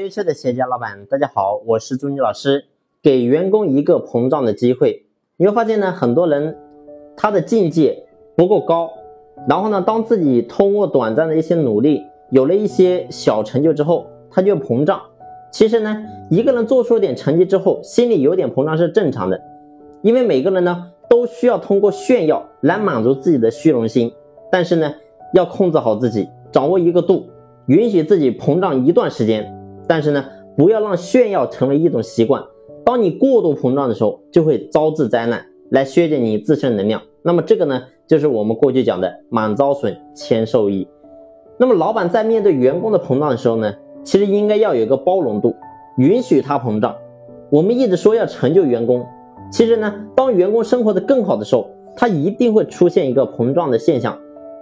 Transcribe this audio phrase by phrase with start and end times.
[0.00, 2.64] 优秀的企业家老板，大家好，我是朱妮老师。
[3.02, 5.04] 给员工一个膨胀的机会，
[5.36, 6.56] 你会发现呢，很多人
[7.14, 8.02] 他的境界
[8.34, 8.88] 不够高，
[9.46, 15.02] 然后呢，当自己通过短暂的一些努力，有了一些小成就之后，他就膨胀。
[15.52, 19.38] 其实呢，一个人做出点成绩之后，心里有点膨胀是正常的，
[20.00, 24.10] 因为每个人呢都需要通过炫耀来满足自己的虚荣心，
[24.50, 24.94] 但是呢，
[25.34, 27.26] 要控制好自己，掌握一个度，
[27.66, 29.58] 允许自己膨胀一段时间。
[29.90, 30.24] 但是呢，
[30.56, 32.40] 不要让炫耀成为一种习惯。
[32.84, 37.02] 当你过度膨胀的时候，就会招致灾难，来削减你自身能量。
[37.22, 40.86] 那么这个呢，就是我们过去讲的满招损，谦受益。
[41.58, 45.56] 那么老板在面对员工的膨胀的时候呢，其实应该要有一个包容度，
[45.96, 46.94] 允许他膨胀。
[47.50, 49.04] 我们一直说要成就员工，
[49.50, 54.16] 其实呢，当员工生活的更好的时候，他一定会出现一个膨胀的现象。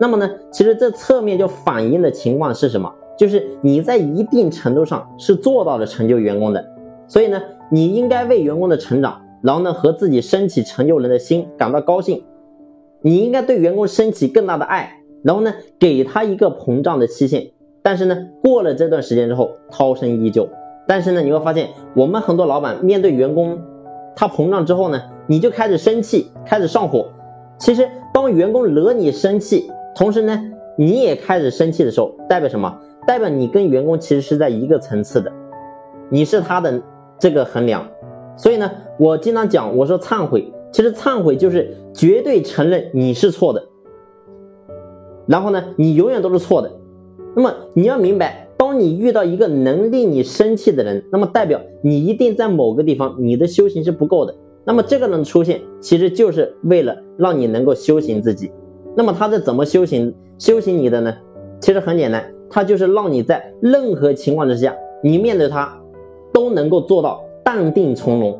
[0.00, 2.92] 那么呢，其实这侧面就反映的情况是什么？
[3.22, 6.66] 就是你在一定程度上是做到了成就员工的，
[7.06, 7.40] 所以呢，
[7.70, 12.24] 你应该为员工的成长，然后呢和自己升起成就人的心感到高兴。
[13.00, 17.48] 你应该对员工升起更大的爱，然后呢给他一个膨胀的期限。
[17.80, 20.48] 但是呢，过了这段时间之后，涛声依旧。
[20.88, 23.56] 但是呢，你会发现我们很多老板面对员工
[24.16, 27.06] 他膨胀之后呢，你就开始生气，开始上火。
[27.56, 30.42] 其实当员工惹你生气，同时呢
[30.76, 32.76] 你也开始生气的时候，代表什么？
[33.06, 35.32] 代表你跟员工其实是在一个层次的，
[36.08, 36.80] 你是他的
[37.18, 37.86] 这个衡量，
[38.36, 43.64] 所以呢，我经常讲，我说忏悔，其实忏悔就是绝对承认你是错的，
[45.26, 46.70] 然后呢，你永远都是错的。
[47.34, 54.34] 那么你要明白，当你遇到一个能令你生气的人，那么代表你一定在某个地方你的修行是不够的。
[54.64, 58.52] 那么这个人出现，其实就是为了让你能够修行自己。
[58.94, 61.16] 那么他是怎么修行修行你的呢？
[61.62, 62.22] 其实很简单。
[62.50, 65.74] 它就是让你在任何情况之下，你面对它
[66.34, 68.38] 都能够做到淡定从容。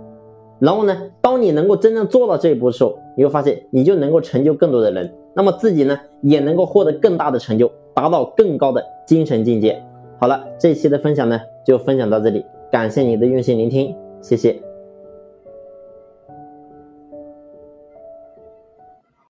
[0.59, 9.83] 然后呢，当你能够真正做到这一步的时候，你会发现你就能够成就更多的人，那么自己呢也能够获得更大的成就，达到更高的精神境界。
[10.21, 14.72] 好了，这一期的分享呢就分享到这里，感谢你的用心聆听，谢谢。